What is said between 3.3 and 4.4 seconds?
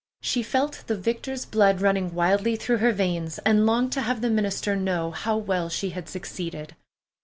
and longed to have the